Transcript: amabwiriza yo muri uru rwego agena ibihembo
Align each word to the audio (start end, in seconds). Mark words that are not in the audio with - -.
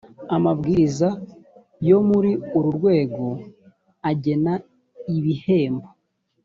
amabwiriza 0.35 1.09
yo 1.89 1.99
muri 2.09 2.31
uru 2.57 2.69
rwego 2.77 3.25
agena 4.09 4.53
ibihembo 5.17 5.87